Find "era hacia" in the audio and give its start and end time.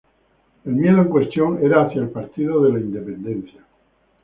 1.63-2.01